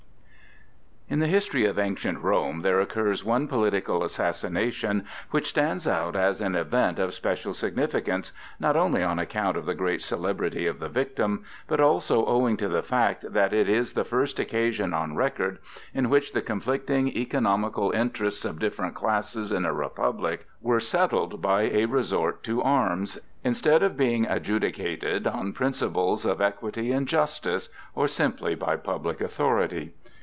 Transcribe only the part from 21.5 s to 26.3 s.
a resort to arms, instead of being adjudicated on principles